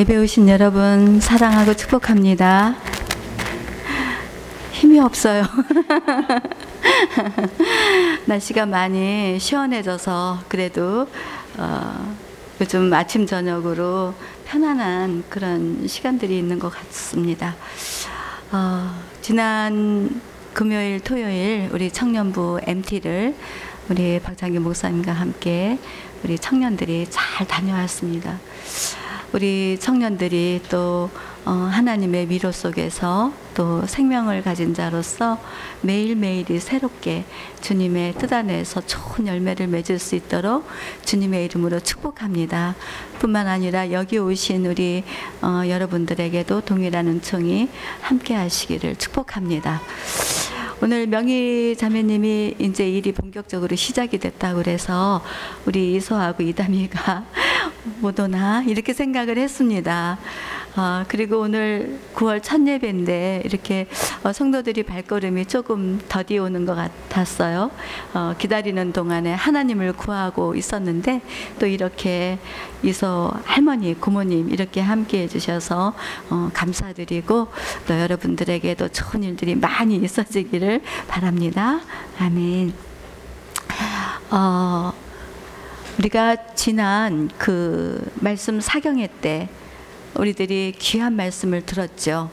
[0.00, 2.74] 예배 오신 여러분 사랑하고 축복합니다.
[4.72, 5.44] 힘이 없어요.
[8.24, 11.06] 날씨가 많이 시원해져서 그래도
[11.58, 12.16] 어,
[12.62, 14.14] 요즘 아침 저녁으로
[14.46, 17.54] 편안한 그런 시간들이 있는 것 같습니다.
[18.52, 20.22] 어, 지난
[20.54, 23.34] 금요일, 토요일 우리 청년부 MT를
[23.90, 25.78] 우리 박장기 목사님과 함께
[26.24, 28.38] 우리 청년들이 잘 다녀왔습니다.
[29.32, 31.08] 우리 청년들이 또
[31.44, 35.38] 어, 하나님의 위로 속에서 또 생명을 가진 자로서
[35.80, 37.24] 매일매일이 새롭게
[37.60, 40.66] 주님의 뜻 안에서 좋은 열매를 맺을 수 있도록
[41.04, 42.74] 주님의 이름으로 축복합니다.
[43.20, 45.04] 뿐만 아니라 여기 오신 우리
[45.40, 47.68] 어, 여러분들에게도 동일한 은총이
[48.00, 49.80] 함께 하시기를 축복합니다.
[50.82, 55.22] 오늘 명희 자매님이 이제 일이 본격적으로 시작이 됐다고 그래서
[55.66, 57.26] 우리 이소하고 이담이가
[58.00, 60.18] 못 오나 이렇게 생각을 했습니다.
[60.76, 63.88] 어, 그리고 오늘 9월 첫 예배인데 이렇게
[64.22, 67.70] 어, 성도들이 발걸음이 조금 더디 오는 것 같았어요.
[68.14, 71.22] 어, 기다리는 동안에 하나님을 구하고 있었는데
[71.58, 72.38] 또 이렇게
[72.84, 75.92] 이소 할머니, 고모님 이렇게 함께 해주셔서
[76.30, 77.48] 어, 감사드리고
[77.88, 81.80] 또 여러분들에게도 좋은 일들이 많이 있어지기를 바랍니다.
[82.20, 82.72] 아멘.
[84.30, 84.92] 어,
[85.98, 89.48] 우리가 지난 그 말씀 사경회 때
[90.14, 92.30] 우리들이 귀한 말씀을 들었죠.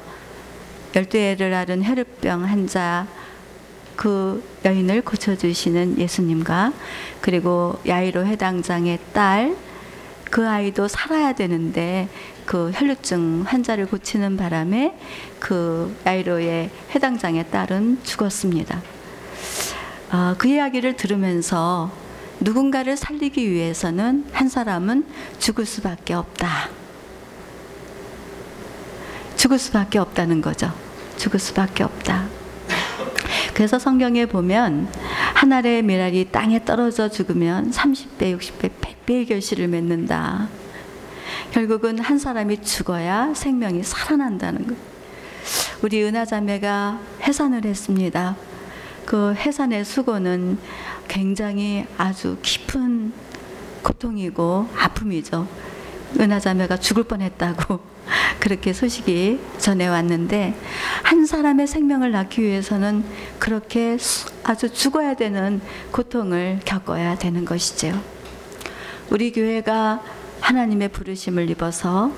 [0.96, 3.08] 열두 해를 앓은 혈우병 환자
[3.96, 6.74] 그 여인을 고쳐주시는 예수님과
[7.22, 9.68] 그리고 야이로 해당장의 딸
[10.30, 12.10] 그 아이도 살아야 되는데
[12.46, 14.98] 그 혈루증 환자를 고치는 바람에
[15.40, 18.82] 그 야이로의 해당장의 딸은 죽었습니다.
[20.12, 21.92] 어, 그 이야기를 들으면서
[22.40, 25.06] 누군가를 살리기 위해서는 한 사람은
[25.40, 26.70] 죽을 수밖에 없다.
[29.38, 30.72] 죽을 수밖에 없다는 거죠.
[31.18, 32.26] 죽을 수밖에 없다.
[33.54, 34.88] 그래서 성경에 보면
[35.34, 40.48] 한 알의 미랄이 땅에 떨어져 죽으면 30배, 60배, 100배의 결실을 맺는다.
[41.52, 44.76] 결국은 한 사람이 죽어야 생명이 살아난다는 것.
[45.82, 48.36] 우리 은하 자매가 해산을 했습니다.
[49.06, 50.58] 그 해산의 수고는
[51.08, 53.14] 굉장히 아주 깊은
[53.82, 55.48] 고통이고 아픔이죠.
[56.20, 57.80] 은하 자매가 죽을 뻔했다고
[58.40, 60.56] 그렇게 소식이 전해왔는데
[61.04, 63.04] 한 사람의 생명을 낳기 위해서는
[63.40, 63.98] 그렇게
[64.44, 68.02] 아주 죽어야 되는 고통을 겪어야 되는 것이죠.
[69.10, 70.02] 우리 교회가
[70.42, 72.12] 하나님의 부르심을 입어서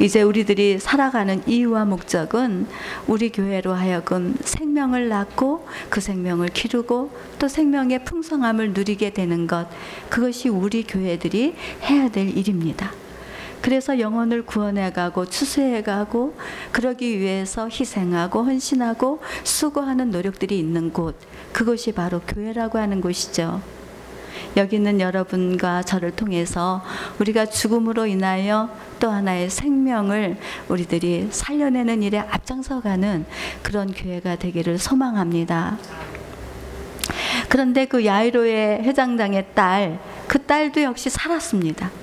[0.00, 2.66] 이제 우리들이 살아가는 이유와 목적은
[3.06, 9.68] 우리 교회로 하여금 생명을 낳고 그 생명을 기르고 또 생명의 풍성함을 누리게 되는 것
[10.08, 13.01] 그것이 우리 교회들이 해야 될 일입니다.
[13.62, 16.36] 그래서 영혼을 구원해가고 추수해가고
[16.72, 21.16] 그러기 위해서 희생하고 헌신하고 수고하는 노력들이 있는 곳
[21.52, 23.62] 그것이 바로 교회라고 하는 곳이죠.
[24.56, 26.82] 여기 있는 여러분과 저를 통해서
[27.20, 28.68] 우리가 죽음으로 인하여
[28.98, 30.36] 또 하나의 생명을
[30.68, 33.24] 우리들이 살려내는 일에 앞장서가는
[33.62, 35.78] 그런 교회가 되기를 소망합니다.
[37.48, 42.01] 그런데 그 야이로의 회장장의 딸, 그 딸도 역시 살았습니다.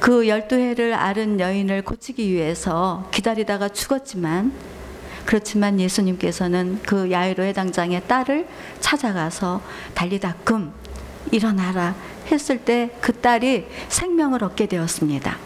[0.00, 4.52] 그 열두 해를 앓은 여인을 고치기 위해서 기다리다가 죽었지만
[5.24, 8.46] 그렇지만 예수님께서는 그 야이로 해당장의 딸을
[8.80, 9.60] 찾아가서
[9.94, 10.72] 달리다금
[11.32, 11.96] 일어나라
[12.30, 15.36] 했을 때 그 딸이 생명을 얻게 되었습니다.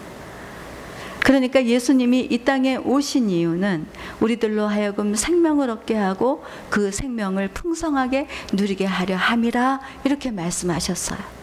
[1.25, 3.87] 그러니까 예수님이 이 땅에 오신 이유는
[4.21, 11.40] 우리들로 하여금 생명을 얻게 하고 그 생명을 풍성하게 누리게 하려 함이라 이렇게 말씀하셨어요.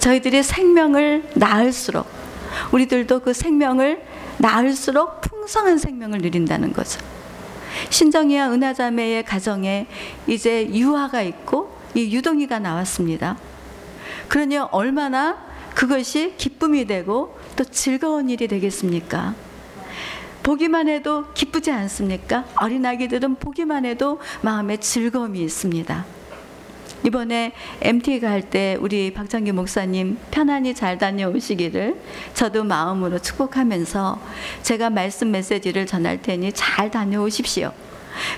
[0.00, 2.06] 저희들이 생명을 낳을수록
[2.72, 4.02] 우리들도 그 생명을
[4.38, 7.00] 낳을수록 풍성한 생명을 누린다는 거죠.
[7.90, 9.86] 신정이와 은하자매의 가정에
[10.26, 13.36] 이제 유아가 있고 이 유동이가 나왔습니다.
[14.28, 15.38] 그러니 얼마나
[15.74, 19.34] 그것이 기쁨이 되고 또 즐거운 일이 되겠습니까?
[20.42, 22.44] 보기만 해도 기쁘지 않습니까?
[22.56, 26.17] 어린아기들은 보기만 해도 마음에 즐거움이 있습니다.
[27.04, 31.96] 이번에 MT 갈 때 우리 박정기 목사님 편안히 잘 다녀오시기를
[32.34, 34.20] 저도 마음으로 축복하면서
[34.62, 37.72] 제가 말씀 메시지를 전할 테니 잘 다녀오십시오.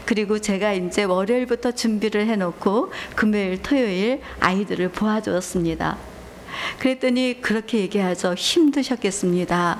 [0.04, 5.96] 그리고 제가 이제 월요일부터 준비를 해놓고 금요일, 토요일 아이들을 보아주었습니다.
[6.78, 8.34] 그랬더니 그렇게 얘기하죠.
[8.34, 9.78] 힘드셨겠습니다.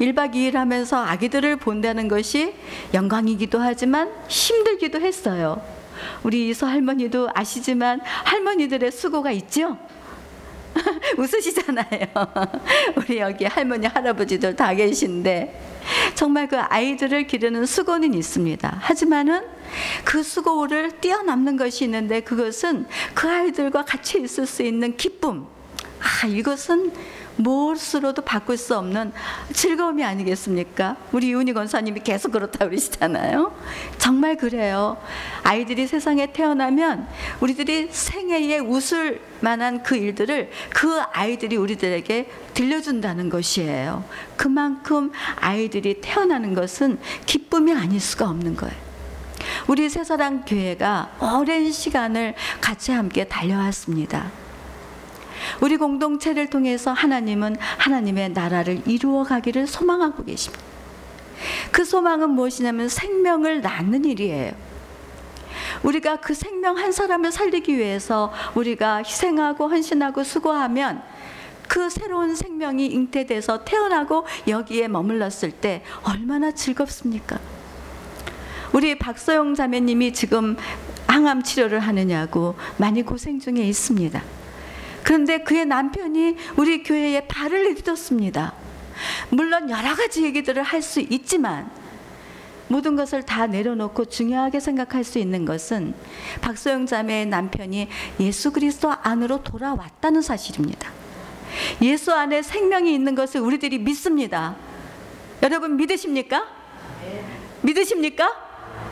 [0.00, 2.54] 1박 2일 하면서 아기들을 본다는 것이
[2.94, 5.79] 영광이기도 하지만 힘들기도 했어요.
[6.22, 9.78] 우리 이서 할머니도 아시지만 할머니들의 수고가 있죠?
[11.18, 12.06] 웃으시잖아요.
[12.96, 15.68] 우리 여기 할머니, 할아버지들 다 계신데
[16.14, 18.78] 정말 그 아이들을 기르는 수고는 있습니다.
[18.80, 19.42] 하지만은
[20.04, 25.46] 그 수고를 뛰어넘는 것이 있는데 그것은 그 아이들과 같이 있을 수 있는 기쁨.
[26.00, 26.92] 아, 이것은
[27.40, 29.12] 무엇으로도 바꿀 수 없는
[29.52, 30.96] 즐거움이 아니겠습니까?
[31.12, 33.54] 우리 이훈희 권사님이 계속 그렇다 그러시잖아요.
[33.98, 34.96] 정말 그래요.
[35.42, 37.06] 아이들이 세상에 태어나면
[37.40, 44.04] 우리들이 생애에 웃을 만한 그 일들을 그 아이들이 우리들에게 들려준다는 것이에요.
[44.36, 48.90] 그만큼 아이들이 태어나는 것은 기쁨이 아닐 수가 없는 거예요.
[49.66, 54.30] 우리 새사랑 교회가 오랜 시간을 같이 함께 달려왔습니다.
[55.60, 60.64] 우리 공동체를 통해서 하나님은 하나님의 나라를 이루어 가기를 소망하고 계십니다.
[61.70, 64.52] 그 소망은 무엇이냐면 생명을 낳는 일이에요.
[65.82, 71.02] 우리가 그 생명 한 사람을 살리기 위해서 우리가 희생하고 헌신하고 수고하면
[71.68, 77.38] 그 새로운 생명이 잉태돼서 태어나고 여기에 머물렀을 때 얼마나 즐겁습니까?
[78.72, 80.56] 우리 박서영 자매님이 지금
[81.06, 84.22] 항암 치료를 하느냐고 많이 고생 중에 있습니다.
[85.10, 88.54] 그런데 그의 남편이 우리 교회에 발을 내딛었습니다.
[89.30, 91.68] 물론 여러 가지 얘기들을 할 수 있지만
[92.68, 95.94] 모든 것을 다 내려놓고 중요하게 생각할 수 있는 것은
[96.42, 97.88] 박소영 자매의 남편이
[98.20, 100.92] 예수 그리스도 안으로 돌아왔다는 사실입니다.
[101.82, 104.54] 예수 안에 생명이 있는 것을 우리들이 믿습니다.
[105.42, 106.46] 여러분 믿으십니까?
[107.62, 108.30] 믿으십니까?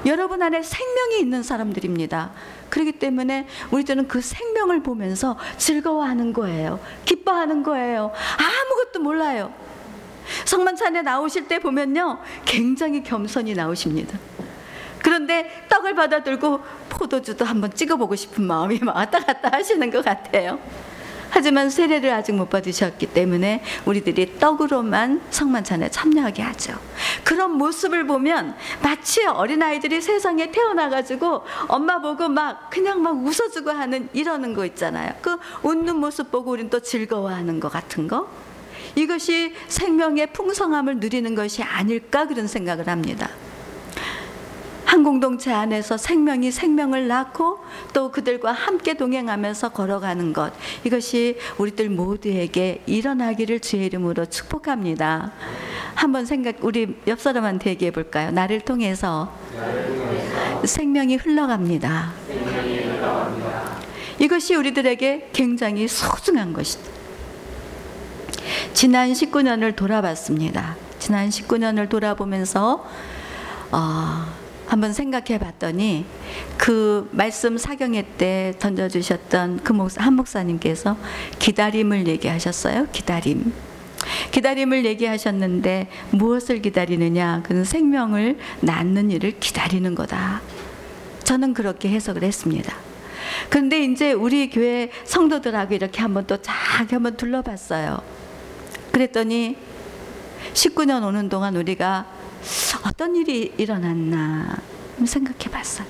[0.05, 2.33] 여러분 안에 생명이 있는 사람들입니다.
[2.71, 6.81] 그렇기 때문에 우리들은 그 생명을 보면서 즐거워하는 거예요.
[7.05, 8.13] 기뻐하는 거예요.
[8.39, 9.53] 아무것도 몰라요.
[10.45, 12.19] 성만찬에 나오실 때 보면요.
[12.45, 14.19] 굉장히 겸손히 나오십니다.
[15.03, 20.59] 그런데 떡을 받아들고 포도주도 한번 찍어보고 싶은 마음이 왔다 갔다 하시는 것 같아요.
[21.31, 26.75] 하지만 세례를 아직 못 받으셨기 때문에 우리들이 떡으로만 성만찬에 참여하게 하죠.
[27.25, 34.55] 그런 모습을 보면 마치 어린아이들이 세상에 태어나가지고 엄마 보고 막 그냥 막 웃어주고 하는 이러는
[34.55, 35.13] 거 있잖아요.
[35.21, 38.29] 그 웃는 모습 보고 우린 또 즐거워하는 것 같은 거.
[38.95, 43.29] 이것이 생명의 풍성함을 누리는 것이 아닐까 그런 생각을 합니다.
[44.89, 47.59] 한 공동체 안에서 생명이 생명을 낳고
[47.93, 55.33] 또 그들과 함께 동행하면서 걸어가는 것 이것이 우리들 모두에게 일어나기를 주의 이름으로 축복합니다.
[55.95, 58.31] 한번 생각 우리 옆 사람한테 얘기해 볼까요?
[58.31, 59.31] 나를 통해서
[60.65, 62.11] 생명이 흘러갑니다.
[64.19, 66.91] 이것이 우리들에게 굉장히 소중한 것이다.
[68.73, 70.77] 지난 19년을 돌아봤습니다.
[70.99, 72.87] 지난 19년을 돌아보면서
[73.71, 74.38] 어,
[74.69, 76.05] 한번 생각해 봤더니
[76.59, 80.97] 그 말씀 사경회 때 던져주셨던 그 목사, 한 목사님께서
[81.39, 82.87] 기다림을 얘기하셨어요.
[82.93, 83.51] 기다림.
[84.31, 87.43] 기다림을 얘기하셨는데 무엇을 기다리느냐?
[87.45, 90.43] 그는 생명을 낳는 일을 기다리는 거다.
[91.25, 92.75] 저는 그렇게 해석을 했습니다.
[93.49, 96.53] 그런데 이제 우리 교회 성도들하고 이렇게 한번 또 쫙
[96.93, 98.03] 한번 둘러봤어요.
[98.93, 99.57] 그랬더니
[100.53, 102.18] 19년 오는 동안 우리가
[102.87, 104.57] 어떤 일이 일어났나
[105.05, 105.87] 생각해 봤어요.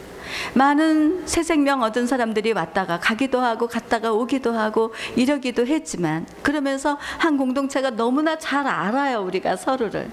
[0.55, 7.37] 많은 새 생명 얻은 사람들이 왔다가 가기도 하고 갔다가 오기도 하고 이러기도 했지만 그러면서 한
[7.37, 10.11] 공동체가 너무나 잘 알아요 우리가 서로를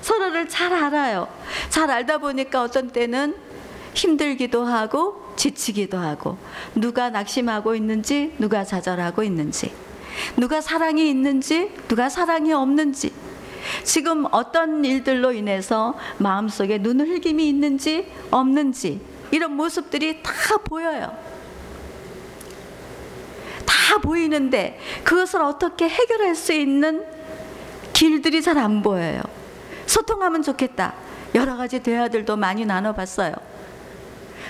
[0.00, 1.28] 서로를 잘 알아요
[1.70, 3.34] 잘 알다 보니까 어떤 때는
[3.94, 6.38] 힘들기도 하고 지치기도 하고
[6.74, 9.72] 누가 낙심하고 있는지 누가 좌절하고 있는지
[10.36, 13.12] 누가 사랑이 있는지 누가 사랑이 없는지
[13.88, 21.16] 지금 어떤 일들로 인해서 마음속에 눈을 흘김이 있는지 없는지 이런 모습들이 다 보여요.
[23.64, 27.02] 다 보이는데 그것을 어떻게 해결할 수 있는
[27.94, 29.22] 길들이 잘 안 보여요.
[29.86, 30.92] 소통하면 좋겠다.
[31.34, 33.32] 여러 가지 대화들도 많이 나눠봤어요.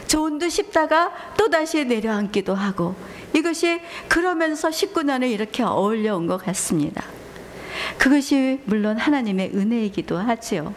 [0.08, 2.96] 좋은 듯 싶다가 또다시 내려앉기도 하고
[3.36, 7.04] 이것이 그러면서 19년을 이렇게 어울려 온 것 같습니다.
[7.96, 10.74] 그것이 물론 하나님의 은혜이기도 하지요.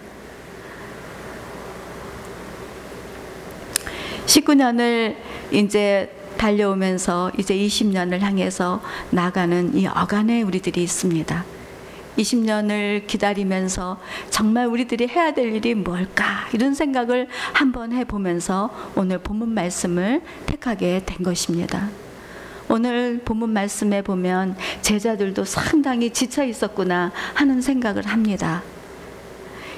[4.25, 5.15] 19년을
[5.51, 11.45] 이제 달려오면서 이제 20년을 향해서 나가는 이 어간에 우리들이 있습니다.
[12.17, 13.99] 20년을 기다리면서
[14.29, 21.23] 정말 우리들이 해야 될 일이 뭘까 이런 생각을 한번 해보면서 오늘 본문 말씀을 택하게 된
[21.23, 21.89] 것입니다.
[22.73, 28.63] 오늘 본문 말씀에 보면 제자들도 상당히 지쳐 있었구나 하는 생각을 합니다.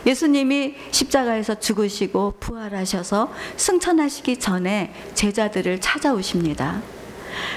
[0.06, 6.84] 예수님이 십자가에서 죽으시고 부활하셔서 승천하시기 전에 제자들을 찾아오십니다.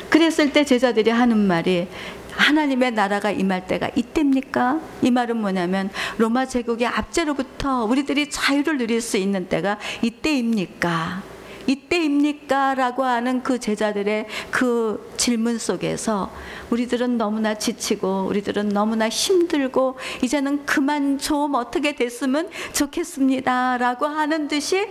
[0.09, 1.87] 그랬을 때 제자들이 하는 말이
[2.33, 4.81] 하나님의 나라가 임할 때가 이때입니까?
[5.02, 11.36] 이 말은 뭐냐면 로마 제국의 압제로부터 우리들이 자유를 누릴 수 있는 때가 이때입니까?
[11.66, 12.75] 이때입니까?
[12.75, 16.30] 라고 하는 그 제자들의 그 질문 속에서
[16.70, 23.78] 우리들은 너무나 지치고 우리들은 너무나 힘들고 이제는 그만 좀 어떻게 됐으면 좋겠습니다.
[23.78, 24.87] 라고 하는 듯이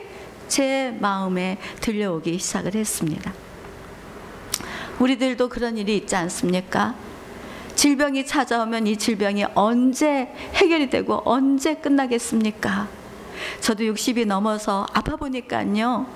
[0.47, 3.33] 제 마음에 들려오기 시작을 했습니다.
[4.99, 6.95] 우리들도 그런 일이 있지 않습니까?
[7.75, 12.87] 질병이 찾아오면 이 질병이 언제 해결이 되고 언제 끝나겠습니까?
[13.59, 16.07] 저도 60이 넘어서 아파 보니까요.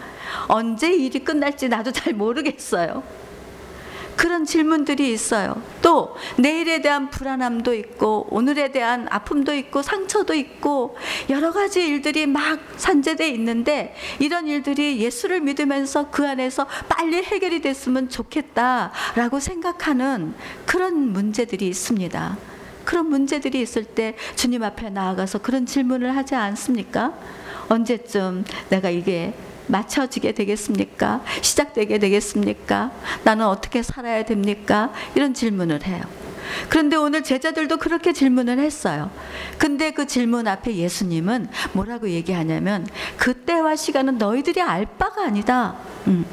[0.47, 3.03] 언제 일이 끝날지 나도 잘 모르겠어요.
[4.19, 5.61] 그런 질문들이 있어요.
[5.81, 10.97] 또 내일에 대한 불안함도 있고 오늘에 대한 아픔도 있고 상처도 있고
[11.29, 18.09] 여러 가지 일들이 막 산재돼 있는데 이런 일들이 예수를 믿으면서 그 안에서 빨리 해결이 됐으면
[18.09, 20.33] 좋겠다라고 생각하는
[20.65, 22.49] 그런 문제들이 있습니다.
[22.89, 27.13] 그런 문제들이 있을 때 주님 앞에 나아가서 그런 질문을 하지 않습니까?
[27.67, 29.36] 언제쯤 내가 이게
[29.67, 31.24] 맞춰지게 되겠습니까?
[31.43, 32.89] 시작되게 되겠습니까?
[33.24, 34.91] 나는 어떻게 살아야 됩니까?
[35.13, 36.01] 이런 질문을 해요.
[36.69, 39.12] 그런데 오늘 제자들도 그렇게 질문을 했어요.
[39.60, 45.75] 근데 그 질문 앞에 예수님은 뭐라고 얘기하냐면 그때와 시간은 너희들이 알 바가 아니다.
[46.08, 46.25] 음.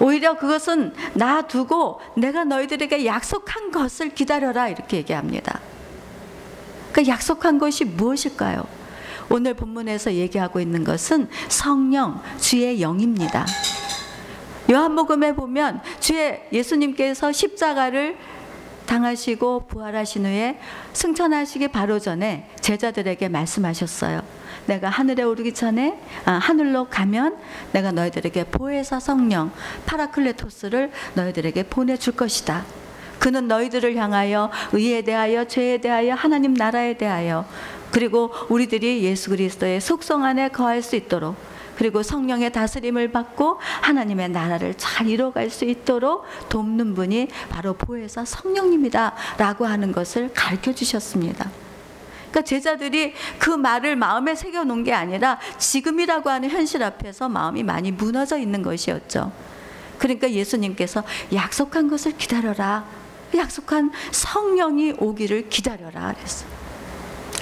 [0.00, 5.60] 오히려 그것은 놔두고 내가 너희들에게 약속한 것을 기다려라 이렇게 얘기합니다.
[6.92, 8.64] 그 약속한 것이 무엇일까요?
[9.30, 13.46] 오늘 본문에서 얘기하고 있는 것은 성령, 주의 영입니다.
[14.70, 18.16] 요한복음에 보면 주의 예수님께서 십자가를
[18.86, 20.58] 당하시고 부활하신 후에
[20.94, 24.37] 승천하시기 바로 전에 제자들에게 말씀하셨어요.
[24.68, 27.36] 내가 하늘에 오르기 전에 아, 하늘로 가면
[27.72, 29.50] 내가 너희들에게 보혜사 성령
[29.86, 32.64] 파라클레토스를 너희들에게 보내줄 것이다.
[33.18, 37.46] 그는 너희들을 향하여 의에 대하여 죄에 대하여 하나님 나라에 대하여
[37.90, 41.34] 그리고 우리들이 예수 그리스도의 속성 안에 거할 수 있도록
[41.76, 49.14] 그리고 성령의 다스림을 받고 하나님의 나라를 잘 이뤄갈 수 있도록 돕는 분이 바로 보혜사 성령님이다
[49.38, 51.50] 라고 하는 것을 가르쳐 주셨습니다.
[52.30, 57.90] 그러니까 제자들이 그 말을 마음에 새겨 놓은 게 아니라 지금이라고 하는 현실 앞에서 마음이 많이
[57.90, 59.32] 무너져 있는 것이었죠.
[59.98, 62.84] 그러니까 예수님께서 약속한 것을 기다려라.
[63.36, 66.48] 약속한 성령이 오기를 기다려라 그랬어요.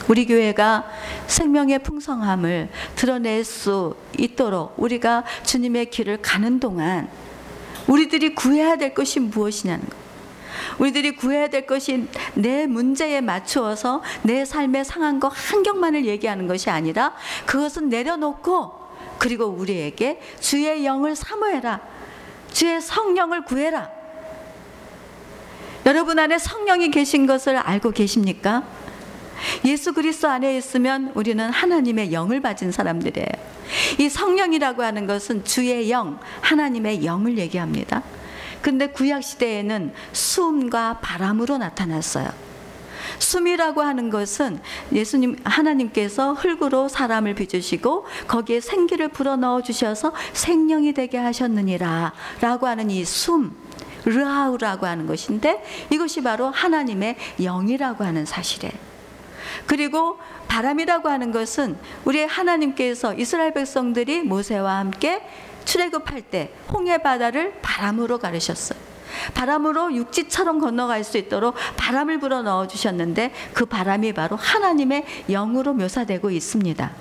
[0.09, 0.89] 우리 교회가
[1.27, 7.09] 생명의 풍성함을 드러낼 수 있도록 우리가 주님의 길을 가는 동안
[7.87, 10.06] 우리들이 구해야 될 것이 무엇이냐는 것.
[10.79, 17.15] 우리들이 구해야 될 것이 내 문제에 맞추어서 내 삶의 상황과 환경만을 얘기하는 것이 아니라
[17.47, 18.87] 그것은 내려놓고
[19.19, 21.81] 그리고 우리에게 주의 영을 사모해라.
[22.53, 23.91] 주의 성령을 구해라.
[25.85, 28.65] 여러분 안에 성령이 계신 것을 알고 계십니까?
[29.65, 33.29] 예수 그리스도 안에 있으면 우리는 하나님의 영을 가진 사람들이에요.
[33.99, 38.03] 이 성령이라고 하는 것은 주의 영, 하나님의 영을 얘기합니다.
[38.67, 42.29] 근데 구약 시대에는 숨과 바람으로 나타났어요.
[43.21, 44.59] 숨이라고 하는 것은
[44.93, 53.05] 예수님 하나님께서 흙으로 사람을 빚으시고 거기에 생기를 불어 넣어 주셔서 생명이 되게 하셨느니라라고 하는 이
[53.05, 53.55] 숨,
[54.05, 58.75] 르하우라고 하는 것인데 이것이 바로 하나님의 영이라고 하는 사실이에요.
[59.67, 60.19] 그리고
[60.49, 65.23] 바람이라고 하는 것은 우리 하나님께서 이스라엘 백성들이 모세와 함께
[65.67, 68.79] 출애굽할 때 홍해 바다를 바람으로 가르셨어요.
[69.35, 76.31] 바람으로 육지처럼 건너갈 수 있도록 바람을 불어 넣어 주셨는데 그 바람이 바로 하나님의 영으로 묘사되고
[76.31, 76.93] 있습니다.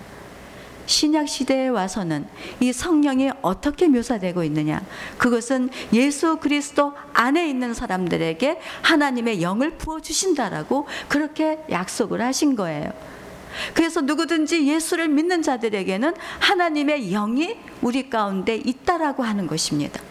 [0.88, 2.28] 신약 시대에 와서는
[2.60, 4.84] 이 성령이 어떻게 묘사되고 있느냐?
[5.18, 12.92] 그것은 예수 그리스도 안에 있는 사람들에게 하나님의 영을 부어 주신다라고 그렇게 약속을 하신 거예요.
[13.74, 20.02] 그래서 누구든지 예수를 믿는 자들에게는 하나님의 영이 우리 가운데 있다라고 하는 것입니다.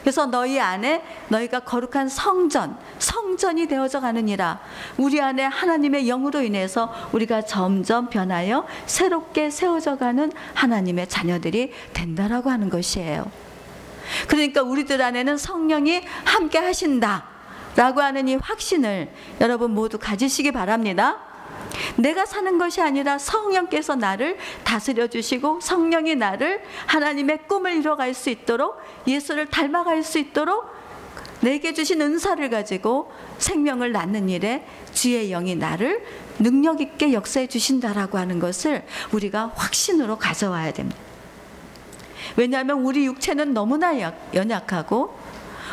[0.00, 4.60] 그래서 너희 안에 너희가 거룩한 성전, 성전이 되어져 가느니라.
[4.96, 12.70] 우리 안에 하나님의 영으로 인해서 우리가 점점 변하여 새롭게 세워져 가는 하나님의 자녀들이 된다라고 하는
[12.70, 13.24] 것이에요.
[14.28, 17.24] 그러니까 우리들 안에는 성령이 함께 하신다.
[17.74, 21.25] 라고 하는 이 확신을 여러분 모두 가지시기 바랍니다.
[21.96, 28.76] 내가 사는 것이 아니라 성령께서 나를 다스려 주시고 성령이 나를 하나님의 꿈을 이뤄갈 수 있도록
[29.06, 30.64] 예수를 닮아갈 수 있도록
[31.40, 36.04] 내게 주신 은사를 가지고 생명을 낳는 일에 주의 영이 나를
[36.38, 40.98] 능력 있게 역사해 주신다라고 하는 것을 우리가 확신으로 가져와야 됩니다.
[42.36, 43.94] 왜냐하면 우리 육체는 너무나
[44.34, 45.16] 연약하고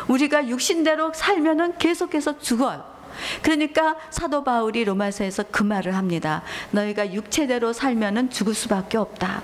[0.08, 2.93] 우리가 육신대로 살면은 계속해서 죽어요.
[3.42, 6.42] 그러니까 사도 바울이 로마서에서 그 말을 합니다.
[6.70, 9.42] 너희가 육체대로 살면은 죽을 수밖에 없다.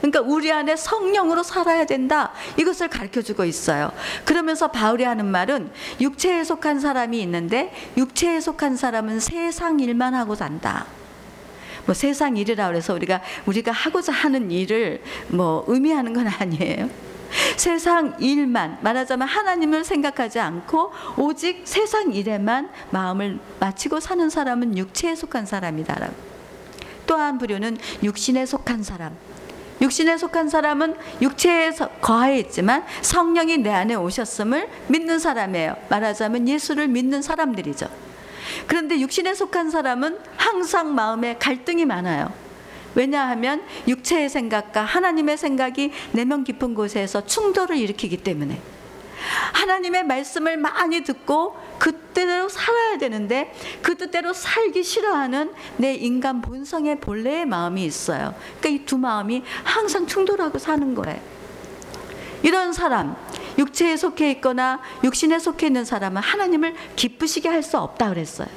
[0.00, 2.32] 그러니까 우리 안에 성령으로 살아야 된다.
[2.58, 3.90] 이것을 가르쳐 주고 있어요.
[4.26, 10.84] 그러면서 바울이 하는 말은 육체에 속한 사람이 있는데 육체에 속한 사람은 세상 일만 하고 산다.
[11.86, 17.13] 뭐 세상 일이라 그래서 우리가 우리가 하고자 하는 일을 뭐 의미하는 건 아니에요.
[17.56, 25.46] 세상 일만 말하자면 하나님을 생각하지 않고 오직 세상 일에만 마음을 맞추고 사는 사람은 육체에 속한
[25.46, 26.10] 사람이다.
[27.06, 29.16] 또한 부류는 육신에 속한 사람.
[29.80, 35.76] 육신에 속한 사람은 육체에 거하에 있지만 성령이 내 안에 오셨음을 믿는 사람이에요.
[35.88, 37.86] 말하자면 예수를 믿는 사람들이죠.
[38.66, 42.43] 그런데 육신에 속한 사람은 항상 마음에 갈등이 많아요.
[42.94, 48.60] 왜냐하면 육체의 생각과 하나님의 생각이 내면 깊은 곳에서 충돌을 일으키기 때문에
[49.54, 57.00] 하나님의 말씀을 많이 듣고 그 뜻대로 살아야 되는데 그 뜻대로 살기 싫어하는 내 인간 본성의
[57.00, 58.34] 본래의 마음이 있어요.
[58.60, 61.20] 그러니까 이 두 마음이 항상 충돌하고 사는 거예요.
[62.42, 63.16] 이런 사람,
[63.58, 68.48] 육체에 속해 있거나 육신에 속해 있는 사람은 하나님을 기쁘시게 할 수 없다 그랬어요.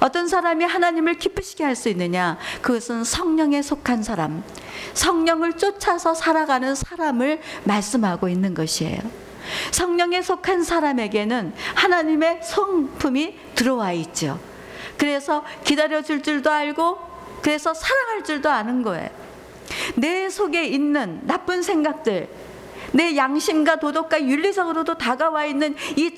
[0.00, 2.38] 어떤 사람이 하나님을 기쁘시게 할 수 있느냐?
[2.62, 4.42] 그것은 성령에 속한 사람,
[4.94, 8.98] 성령을 쫓아서 살아가는 사람을 말씀하고 있는 것이에요.
[9.70, 14.40] 성령에 속한 사람에게는 하나님의 성품이 들어와 있죠.
[14.96, 16.98] 그래서 기다려줄 줄도 알고,
[17.42, 19.10] 그래서 사랑할 줄도 아는 거예요.
[19.96, 22.28] 내 속에 있는 나쁜 생각들,
[22.92, 26.10] 내 양심과 도덕과 윤리적으로도 다가와 있는 이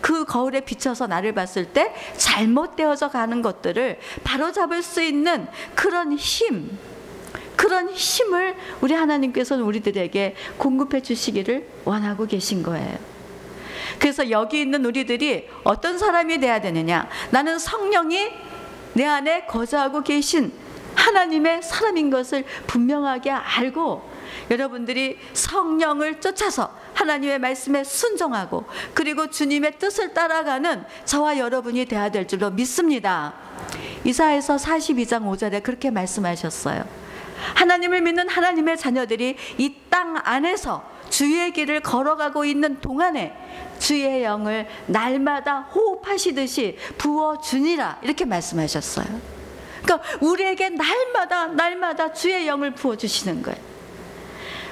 [0.00, 6.78] 그 거울에 비춰서 나를 봤을 때 잘못되어져 가는 것들을 바로잡을 수 있는 그런 힘,
[7.56, 12.98] 그런 힘을 우리 하나님께서는 우리들에게 공급해 주시기를 원하고 계신 거예요.
[13.98, 17.08] 그래서 여기 있는 우리들이 어떤 사람이 돼야 되느냐?
[17.30, 18.30] 나는 성령이
[18.94, 20.52] 내 안에 거주하고 계신
[20.94, 24.17] 하나님의 사람인 것을 분명하게 알고
[24.50, 32.50] 여러분들이 성령을 쫓아서 하나님의 말씀에 순종하고 그리고 주님의 뜻을 따라가는 저와 여러분이 되어야 될 줄로
[32.50, 33.34] 믿습니다.
[34.04, 36.84] 이사에서 42장 5절에 그렇게 말씀하셨어요.
[37.54, 43.34] 하나님을 믿는 하나님의 자녀들이 이 땅 안에서 주의 길을 걸어가고 있는 동안에
[43.78, 49.06] 주의 영을 날마다 호흡하시듯이 부어 주니라 이렇게 말씀하셨어요.
[49.82, 53.77] 그러니까 우리에게 날마다 날마다 주의 영을 부어 주시는 거예요.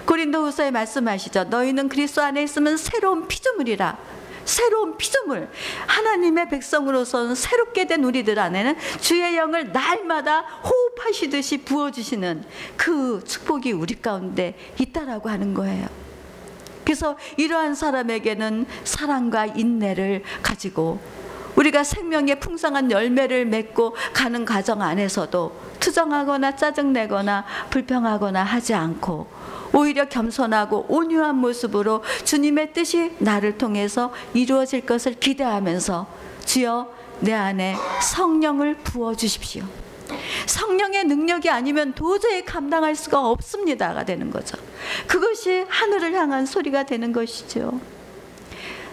[0.07, 1.45] 고린도후서에 말씀하시죠.
[1.45, 3.99] 너희는 그리스도 안에 있으면 새로운 피조물이라.
[4.45, 5.49] 새로운 피조물.
[5.87, 12.45] 하나님의 백성으로서는 새롭게 된 우리들 안에는 주의 영을 날마다 호흡하시듯이 부어주시는
[12.77, 15.88] 그 축복이 우리 가운데 있다라고 하는 거예요.
[16.85, 21.01] 그래서 이러한 사람에게는 사랑과 인내를 가지고
[21.57, 29.27] 우리가 생명의 풍성한 열매를 맺고 가는 과정 안에서도 투정하거나 짜증내거나 불평하거나 하지 않고
[29.73, 36.07] 오히려 겸손하고 온유한 모습으로 주님의 뜻이 나를 통해서 이루어질 것을 기대하면서
[36.45, 39.64] 주여 내 안에 성령을 부어 주십시오.
[40.47, 44.57] 성령의 능력이 아니면 도저히 감당할 수가 없습니다가 되는 거죠.
[45.07, 47.81] 그것이 하늘을 향한 소리가 되는 것이죠.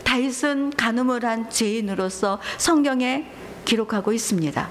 [0.04, 3.26] 다윗은 간음을 한 죄인으로서 성경에
[3.66, 4.70] 기록하고 있습니다.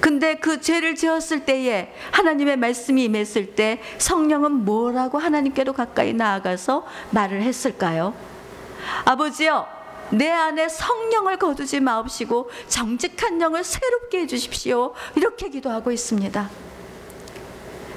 [0.00, 7.42] 근데 그 죄를 지었을 때에 하나님의 말씀이 임했을 때 성령은 뭐라고 하나님께로 가까이 나아가서 말을
[7.42, 8.14] 했을까요?
[9.04, 9.66] 아버지요,
[10.10, 14.94] 내 안에 성령을 거두지 마옵시고 정직한 영을 새롭게 해주십시오.
[15.16, 16.50] 이렇게 기도하고 있습니다.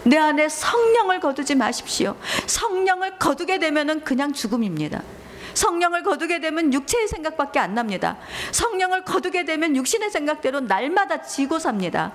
[0.06, 2.16] 내 안에 성령을 거두지 마십시오.
[2.46, 5.02] 성령을 거두게 되면 그냥 죽음입니다.
[5.54, 8.18] 성령을 거두게 되면 육체의 생각밖에 안 납니다.
[8.52, 12.14] 성령을 거두게 되면 육신의 생각대로 날마다 지고 삽니다.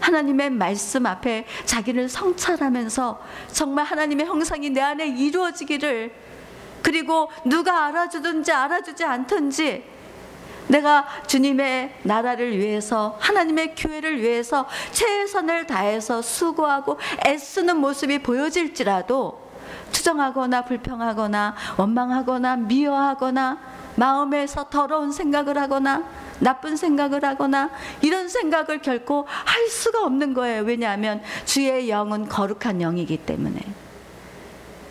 [0.00, 3.20] 하나님의 말씀 앞에 자기를 성찰하면서
[3.52, 6.12] 정말 하나님의 형상이 내 안에 이루어지기를
[6.82, 9.84] 그리고 누가 알아주든지 알아주지 않든지
[10.68, 19.47] 내가 주님의 나라를 위해서 하나님의 교회를 위해서 최선을 다해서 수고하고 애쓰는 모습이 보여질지라도
[19.92, 23.58] 투정하거나 불평하거나 원망하거나 미워하거나
[23.96, 26.04] 마음에서 더러운 생각을 하거나
[26.38, 27.70] 나쁜 생각을 하거나
[28.00, 30.62] 이런 생각을 결코 할 수가 없는 거예요.
[30.62, 33.87] 왜냐하면 주의 영은 거룩한 영이기 때문에.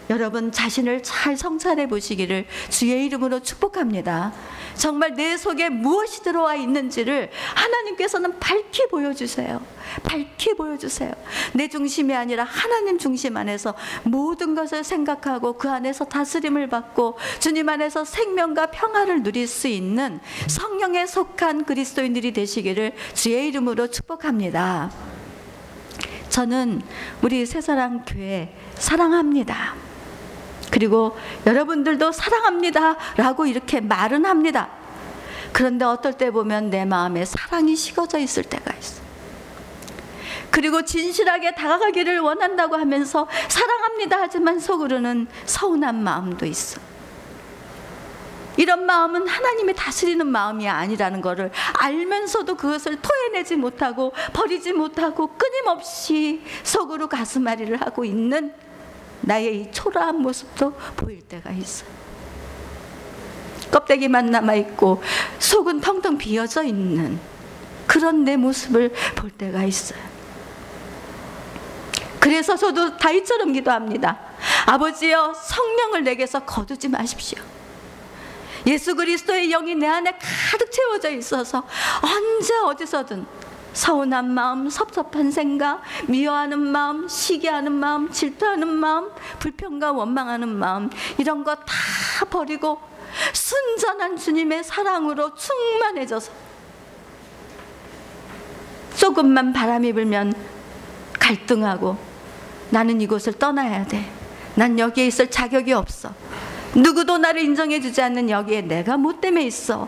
[0.09, 4.33] 여러분 자신을 잘 성찰해 보시기를 주의 이름으로 축복합니다.
[4.75, 9.61] 정말 내 속에 무엇이 들어와 있는지를 하나님께서는 밝히 보여주세요.
[10.03, 11.11] 밝히 보여주세요.
[11.53, 18.05] 내 중심이 아니라 하나님 중심 안에서 모든 것을 생각하고 그 안에서 다스림을 받고 주님 안에서
[18.05, 24.91] 생명과 평화를 누릴 수 있는 성령에 속한 그리스도인들이 되시기를 주의 이름으로 축복합니다.
[26.29, 26.81] 저는
[27.23, 29.86] 우리 새사랑 교회 사랑합니다.
[30.71, 32.97] 그리고 여러분들도 사랑합니다.
[33.15, 34.69] 라고 이렇게 말은 합니다.
[35.53, 39.01] 그런데 어떨 때 보면 내 마음에 사랑이 식어져 있을 때가 있어.
[40.51, 44.17] 그리고 진실하게 다가가기를 원한다고 하면서 사랑합니다.
[44.19, 46.79] 하지만 속으로는 서운한 마음도 있어.
[48.57, 57.07] 이런 마음은 하나님이 다스리는 마음이 아니라는 것을 알면서도 그것을 토해내지 못하고 버리지 못하고 끊임없이 속으로
[57.07, 58.51] 가슴앓이를 하고 있는
[59.21, 61.89] 나의 이 초라한 모습도 보일 때가 있어요.
[63.71, 65.01] 껍데기만 남아 있고
[65.39, 67.19] 속은 텅텅 비어져 있는
[67.85, 69.99] 그런 내 모습을 볼 때가 있어요.
[72.19, 74.19] 그래서 저도 다윗처럼 기도합니다.
[74.65, 77.39] 아버지여 성령을 내게서 거두지 마십시오.
[78.65, 80.11] 예수 그리스도의 영이 내 안에
[80.51, 81.63] 가득 채워져 있어서
[82.01, 83.25] 언제 어디서든
[83.77, 91.53] 서운한 마음, 섭섭한 생각, 미워하는 마음, 시기하는 마음, 질투하는 마음, 불평과 원망하는 마음 이런 거
[91.55, 92.79] 다 버리고
[93.33, 96.31] 순전한 주님의 사랑으로 충만해져서
[98.95, 100.33] 조금만 바람이 불면
[101.19, 101.97] 갈등하고
[102.71, 104.09] 나는 이곳을 떠나야 돼.
[104.55, 106.11] 난 여기에 있을 자격이 없어.
[106.73, 109.87] 누구도 나를 인정해 주지 않는 여기에 내가 뭐 때문에 있어.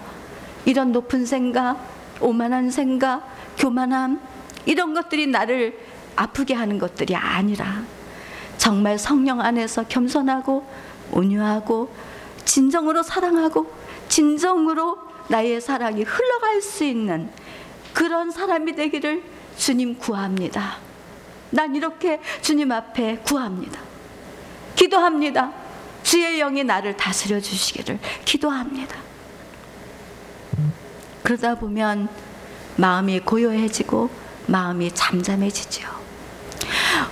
[0.66, 1.78] 이런 높은 생각,
[2.22, 3.29] 오만한 생각,
[3.60, 4.20] 교만함
[4.66, 5.78] 이런 것들이 나를
[6.16, 7.84] 아프게 하는 것들이 아니라
[8.58, 10.66] 정말 성령 안에서 겸손하고
[11.12, 11.94] 온유하고
[12.46, 13.72] 진정으로 사랑하고
[14.08, 17.30] 진정으로 나의 사랑이 흘러갈 수 있는
[17.94, 19.24] 그런 사람이 되기를
[19.56, 20.78] 주님 구합니다.
[21.52, 23.80] 난 이렇게 주님 앞에 구합니다.
[24.76, 25.52] 기도합니다.
[26.04, 28.98] 주의 영이 나를 다스려 주시기를 기도합니다.
[31.24, 32.10] 그러다 보면
[32.80, 34.10] 마음이 고요해지고
[34.48, 35.88] 마음이 잠잠해지죠.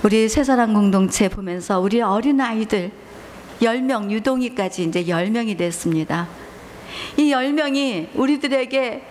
[0.02, 2.90] 우리 새사랑 공동체 보면서 우리 어린 아이들
[3.60, 6.28] 10명 유동이까지 이제 10명이 됐습니다.
[7.16, 9.06] 이 10명이 우리들에게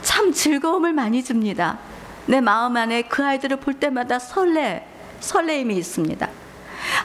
[0.00, 1.78] 참 즐거움을 많이 줍니다.
[2.26, 4.86] 내 마음 안에 그 아이들을 볼 때마다 설레,
[5.20, 6.28] 설레임이 있습니다.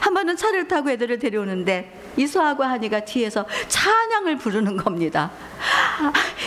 [0.00, 5.30] 한 번은 차를 타고 애들을 데려오는데 이소하고 하니가 뒤에서 찬양을 부르는 겁니다.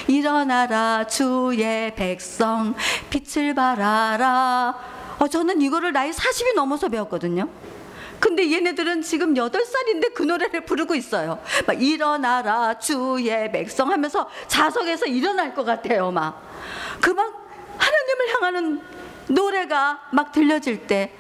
[0.08, 2.76] 일어나라 주의 백성
[3.10, 4.76] 빛을 발하라.
[5.20, 7.50] 어, 저는 이거를 나이 40이 넘어서 배웠거든요.
[8.20, 11.40] 근데 얘네들은 지금 8살인데 그 노래를 부르고 있어요.
[11.68, 16.42] 막 일어나라 주의 백성 하면서 자석에서 일어날 것 같아요, 막.
[17.02, 18.82] 그 막 하나님을 향하는
[19.28, 21.12] 노래가 막 들려질 때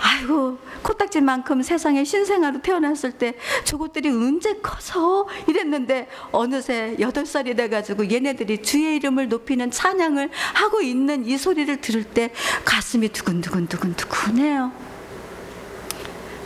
[0.00, 3.34] 아이고 코딱지만큼 세상에 신생아로 태어났을 때
[3.64, 11.26] 저것들이 언제 커서 이랬는데 어느새 여덟 살이 돼가지고 얘네들이 주의 이름을 높이는 찬양을 하고 있는
[11.26, 12.32] 이 소리를 들을 때
[12.64, 14.72] 가슴이 두근두근 두근두근해요.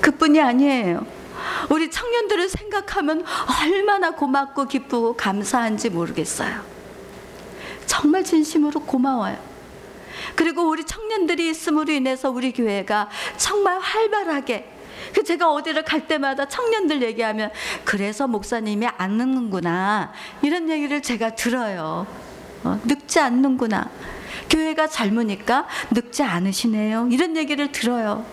[0.01, 1.07] 그뿐이 아니에요.
[1.71, 3.25] 우리 청년들을 생각하면
[3.63, 6.61] 얼마나 고맙고 기쁘고 감사한지 모르겠어요.
[7.87, 9.54] 정말 진심으로 고마워요.
[10.35, 14.71] 그리고 우리 청년들이 있음으로 인해서 우리 교회가 정말 활발하게
[15.15, 17.51] 그 제가 어디를 갈 때마다 청년들 얘기하면
[17.85, 22.07] 그래서 목사님이 안 늙는구나 이런 얘기를 제가 들어요.
[22.65, 23.91] 어, 늙지 않는구나.
[24.51, 27.09] 교회가 젊으니까 늙지 않으시네요.
[27.11, 28.25] 이런 얘기를 들어요.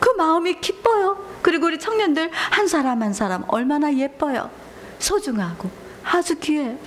[0.00, 1.24] 그 마음이 기뻐요.
[1.42, 4.50] 그리고 우리 청년들 한 사람 한 사람 얼마나 예뻐요.
[4.98, 5.70] 소중하고
[6.04, 6.78] 아주 귀해요.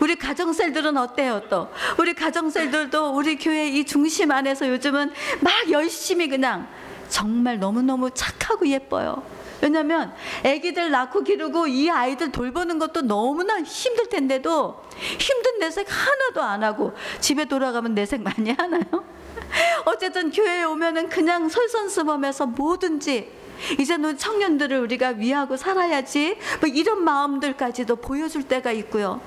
[0.00, 1.68] 우리 가정셀들은 어때요 또?
[1.98, 6.68] 우리 가정셀들도 우리 교회 이 중심 안에서 요즘은 막 열심히 그냥
[7.08, 9.22] 정말 너무너무 착하고 예뻐요.
[9.60, 10.12] 왜냐면
[10.44, 14.82] 아기들 낳고 기르고 이 아이들 돌보는 것도 너무나 힘들 텐데도
[15.18, 18.82] 힘든 내색 하나도 안 하고 집에 돌아가면 내색 많이 하나요?
[19.86, 23.30] 어쨌든 교회에 오면은 그냥 솔선수범해서 뭐든지
[23.78, 29.20] 이제는 청년들을 우리가 위하고 살아야지 뭐 이런 마음들까지도 보여줄 때가 있고요.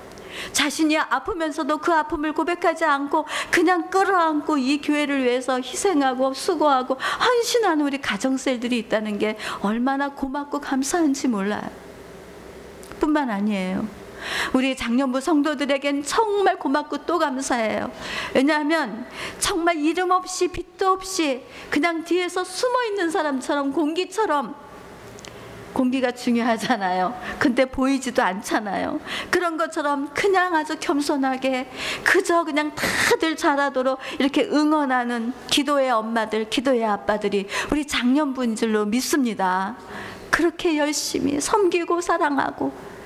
[0.51, 7.99] 자신이 아프면서도 그 아픔을 고백하지 않고 그냥 끌어안고 이 교회를 위해서 희생하고 수고하고 헌신하는 우리
[7.99, 11.69] 가정셀들이 있다는 게 얼마나 고맙고 감사한지 몰라요.
[12.99, 13.87] 뿐만 아니에요.
[14.53, 17.91] 우리 장년부 성도들에겐 정말 고맙고 또 감사해요.
[18.33, 19.07] 왜냐하면
[19.39, 24.55] 정말 이름 없이 빛도 없이 그냥 뒤에서 숨어 있는 사람처럼 공기처럼
[25.77, 27.13] 공기가 중요하잖아요.
[27.37, 28.99] 근데 보이지도 않잖아요.
[29.29, 31.69] 그런 것처럼 그냥 아주 겸손하게
[32.03, 39.77] 그저 그냥 다들 잘하도록 이렇게 응원하는 기도의 엄마들, 기도의 아빠들이 우리 장년부인 줄로 믿습니다.
[40.31, 42.96] 그렇게 열심히 섬기고 사랑하고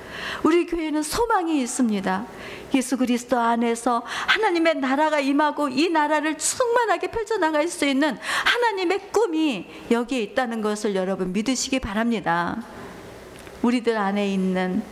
[0.42, 2.26] 우리 교회는 소망이 있습니다.
[2.74, 10.20] 예수 그리스도 안에서 하나님의 나라가 임하고 이 나라를 충만하게 펼쳐나갈 수 있는 하나님의 꿈이 여기에
[10.22, 12.62] 있다는 것을 여러분 믿으시기 바랍니다.
[13.62, 14.82] 우리들 안에 있는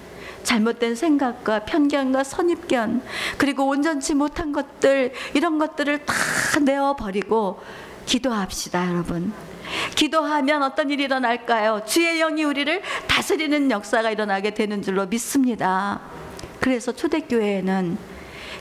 [0.43, 3.03] 잘못된 생각과 편견과 선입견
[3.37, 6.15] 그리고 온전치 못한 것들 이런 것들을 다
[6.61, 7.61] 내어 버리고
[8.07, 9.33] 기도합시다, 여러분.
[9.95, 11.83] 기도하면 어떤 일이 일어날까요?
[11.87, 16.01] 주의 영이 우리를 다스리는 역사가 일어나게 되는 줄로 믿습니다.
[16.61, 18.20] 그래서 초대교회에는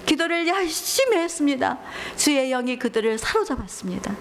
[0.09, 1.77] 기도를 열심히 했습니다.
[2.17, 4.15] 주의 영이 그들을 사로잡았습니다.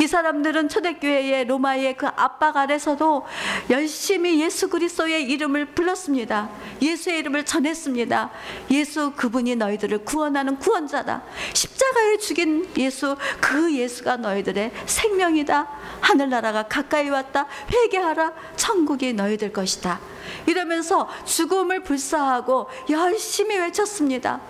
[0.00, 3.26] 이 사람들은 초대교회의 로마의 그 압박 아래서도
[3.68, 6.48] 열심히 예수 그리스도의 이름을 불렀습니다.
[6.80, 8.30] 예수의 이름을 전했습니다.
[8.70, 11.22] 예수 그분이 너희들을 구원하는 구원자다.
[11.52, 15.68] 십자가에 죽인 예수 그 예수가 너희들의 생명이다.
[16.00, 17.46] 하늘나라가 가까이 왔다.
[17.70, 18.32] 회개하라.
[18.56, 20.00] 천국이 너희들 것이다.
[20.46, 24.40] 이러면서 죽음을 불사하고 열심히 외쳤습니다.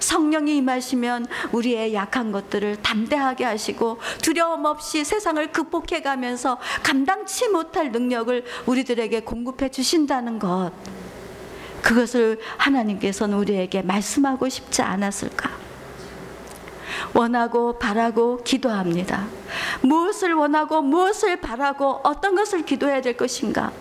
[0.00, 8.44] 성령이 임하시면 우리의 약한 것들을 담대하게 하시고 두려움 없이 세상을 극복해 가면서 감당치 못할 능력을
[8.66, 10.72] 우리들에게 공급해 주신다는 것.
[11.82, 15.50] 그것을 하나님께서는 우리에게 말씀하고 싶지 않았을까?
[17.14, 19.26] 원하고 바라고 기도합니다.
[19.82, 23.72] 무엇을 원하고 무엇을 바라고 어떤 것을 기도해야 될 것인가?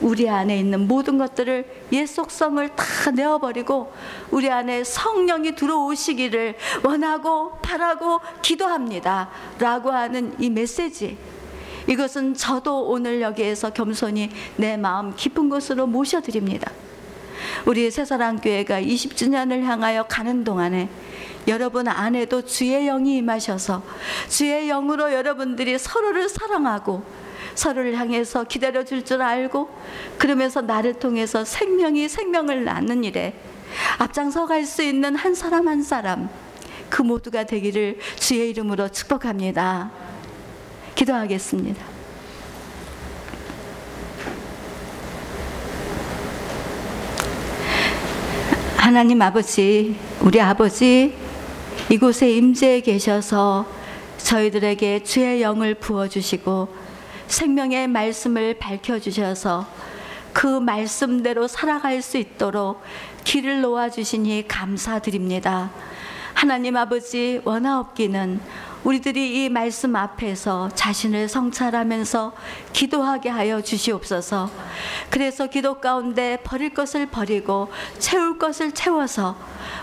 [0.00, 3.92] 우리 안에 있는 모든 것들을 옛 속성을 다 내어버리고
[4.30, 9.30] 우리 안에 성령이 들어오시기를 원하고 바라고 기도합니다.
[9.58, 11.18] 라고 하는 이 메시지.
[11.86, 16.70] 이것은 저도 오늘 여기에서 겸손히 내 마음 깊은 곳으로 모셔드립니다.
[17.66, 20.88] 우리 새사랑교회가 20주년을 향하여 가는 동안에
[21.48, 23.82] 여러분 안에도 주의 영이 임하셔서
[24.28, 27.02] 주의 영으로 여러분들이 서로를 사랑하고
[27.60, 29.68] 서로를 향해서 기다려 줄 줄 알고
[30.18, 33.34] 그러면서 나를 통해서 생명이 생명을 낳는 일에
[33.98, 36.28] 앞장서 갈 수 있는 한 사람 한 사람
[36.88, 39.90] 그 모두가 되기를 주의 이름으로 축복합니다.
[40.94, 41.84] 기도하겠습니다.
[48.76, 51.14] 하나님 아버지, 우리 아버지
[51.90, 53.66] 이곳에 임재해 계셔서
[54.18, 56.79] 저희들에게 주의 영을 부어 주시고
[57.30, 59.64] 생명의 말씀을 밝혀 주셔서
[60.32, 62.82] 그 말씀대로 살아갈 수 있도록
[63.22, 65.70] 길을 놓아 주시니 감사드립니다.
[66.34, 68.40] 하나님 아버지 원하옵기는
[68.82, 72.32] 우리들이 이 말씀 앞에서 자신을 성찰하면서
[72.72, 74.50] 기도하게 하여 주시옵소서.
[75.10, 79.36] 그래서 기도 가운데 버릴 것을 버리고 채울 것을 채워서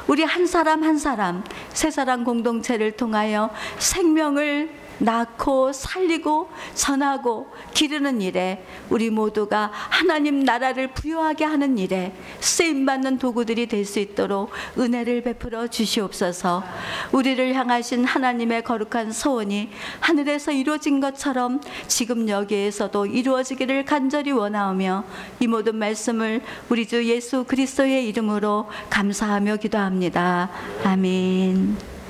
[0.07, 8.63] 우리 한 사람 한 사람 세 사람 공동체를 통하여 생명을 낳고 살리고 전하고 기르는 일에
[8.89, 15.67] 우리 모두가 하나님 나라를 부여하게 하는 일에 쓰임 받는 도구들이 될 수 있도록 은혜를 베풀어
[15.67, 16.63] 주시옵소서.
[17.11, 25.05] 우리를 향하신 하나님의 거룩한 소원이 하늘에서 이루어진 것처럼 지금 여기에서도 이루어지기를 간절히 원하오며
[25.39, 30.49] 이 모든 말씀을 우리 주 예수 그리스도의 이름으로 감사하며 기도합니다.
[30.83, 31.96] 아멘.